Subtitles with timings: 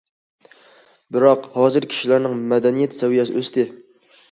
[1.17, 3.71] بىراق ھازىر كىشىلەرنىڭ مەدەنىيەت سەۋىيەسى ئۆستى.